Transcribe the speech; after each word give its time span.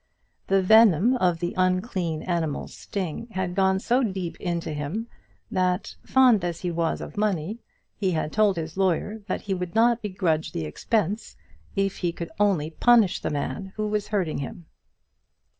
The 0.47 0.63
venom 0.63 1.15
of 1.17 1.39
the 1.41 1.53
unclean 1.55 2.23
animal's 2.23 2.73
sting 2.75 3.27
had 3.33 3.53
gone 3.53 3.79
so 3.79 4.01
deep 4.01 4.35
into 4.41 4.73
him, 4.73 5.05
that, 5.51 5.95
fond 6.03 6.43
as 6.43 6.61
he 6.61 6.71
was 6.71 7.01
of 7.01 7.17
money, 7.17 7.59
he 7.97 8.09
had 8.13 8.31
told 8.33 8.55
his 8.57 8.77
lawyer 8.77 9.19
that 9.27 9.41
he 9.41 9.53
would 9.53 9.75
not 9.75 10.01
begrudge 10.01 10.53
the 10.53 10.65
expense 10.65 11.35
if 11.75 11.97
he 11.97 12.11
could 12.11 12.31
only 12.39 12.71
punish 12.71 13.21
the 13.21 13.29
man 13.29 13.73
who 13.75 13.87
was 13.87 14.07
hurting 14.07 14.39
him. 14.39 14.65